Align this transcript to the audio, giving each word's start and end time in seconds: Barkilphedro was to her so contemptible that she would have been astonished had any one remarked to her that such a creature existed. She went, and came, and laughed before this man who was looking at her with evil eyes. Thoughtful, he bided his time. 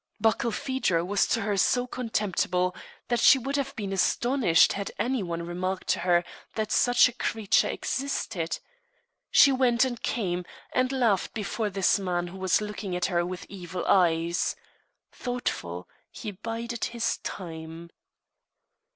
Barkilphedro 0.19 1.05
was 1.05 1.27
to 1.27 1.41
her 1.41 1.55
so 1.55 1.85
contemptible 1.85 2.75
that 3.09 3.19
she 3.19 3.37
would 3.37 3.55
have 3.55 3.75
been 3.75 3.93
astonished 3.93 4.73
had 4.73 4.91
any 4.97 5.21
one 5.21 5.43
remarked 5.43 5.87
to 5.89 5.99
her 5.99 6.23
that 6.55 6.71
such 6.71 7.07
a 7.07 7.13
creature 7.13 7.67
existed. 7.67 8.57
She 9.29 9.51
went, 9.51 9.85
and 9.85 10.01
came, 10.01 10.43
and 10.73 10.91
laughed 10.91 11.35
before 11.35 11.69
this 11.69 11.99
man 11.99 12.25
who 12.29 12.39
was 12.39 12.61
looking 12.61 12.95
at 12.95 13.05
her 13.13 13.23
with 13.23 13.45
evil 13.47 13.85
eyes. 13.85 14.55
Thoughtful, 15.11 15.87
he 16.09 16.31
bided 16.31 16.85
his 16.85 17.17
time. 17.19 17.91